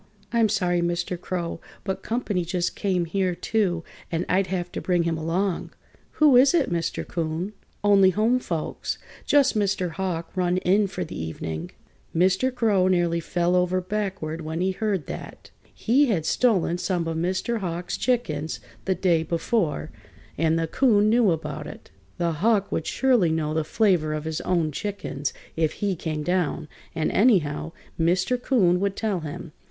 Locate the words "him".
5.03-5.15, 29.19-29.51